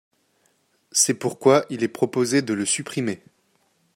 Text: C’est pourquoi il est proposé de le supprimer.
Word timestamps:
C’est 0.91 1.13
pourquoi 1.13 1.63
il 1.69 1.83
est 1.83 1.87
proposé 1.87 2.41
de 2.41 2.55
le 2.55 2.65
supprimer. 2.65 3.21